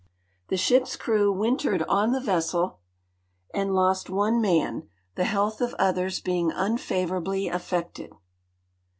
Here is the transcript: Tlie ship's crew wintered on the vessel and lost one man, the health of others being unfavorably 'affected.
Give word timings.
Tlie 0.49 0.57
ship's 0.57 0.95
crew 0.95 1.31
wintered 1.31 1.83
on 1.83 2.11
the 2.11 2.19
vessel 2.19 2.79
and 3.53 3.75
lost 3.75 4.09
one 4.09 4.41
man, 4.41 4.89
the 5.13 5.25
health 5.25 5.61
of 5.61 5.75
others 5.75 6.19
being 6.19 6.51
unfavorably 6.51 7.47
'affected. 7.47 8.11